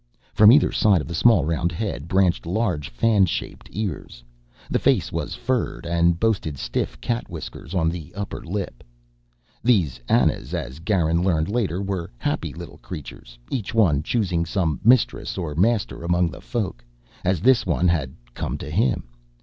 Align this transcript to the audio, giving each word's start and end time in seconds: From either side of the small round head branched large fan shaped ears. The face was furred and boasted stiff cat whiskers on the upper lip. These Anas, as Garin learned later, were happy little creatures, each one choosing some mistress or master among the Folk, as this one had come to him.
From 0.33 0.51
either 0.51 0.71
side 0.71 0.99
of 0.99 1.07
the 1.07 1.13
small 1.13 1.45
round 1.45 1.71
head 1.71 2.07
branched 2.07 2.47
large 2.47 2.89
fan 2.89 3.27
shaped 3.27 3.69
ears. 3.71 4.23
The 4.67 4.79
face 4.79 5.11
was 5.11 5.35
furred 5.35 5.85
and 5.85 6.19
boasted 6.19 6.57
stiff 6.57 6.99
cat 7.01 7.29
whiskers 7.29 7.75
on 7.75 7.87
the 7.87 8.11
upper 8.15 8.41
lip. 8.43 8.83
These 9.63 9.99
Anas, 10.09 10.55
as 10.55 10.79
Garin 10.79 11.21
learned 11.23 11.49
later, 11.49 11.83
were 11.83 12.09
happy 12.17 12.51
little 12.51 12.79
creatures, 12.79 13.37
each 13.51 13.75
one 13.75 14.01
choosing 14.01 14.43
some 14.43 14.79
mistress 14.83 15.37
or 15.37 15.53
master 15.53 16.01
among 16.03 16.31
the 16.31 16.41
Folk, 16.41 16.83
as 17.23 17.39
this 17.41 17.67
one 17.67 17.87
had 17.87 18.15
come 18.33 18.57
to 18.57 18.71
him. 18.71 19.03